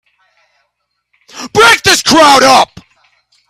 [1.53, 2.79] Break this crowd up!